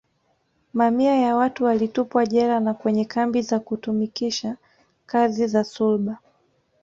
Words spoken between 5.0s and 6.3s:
kazi za sulba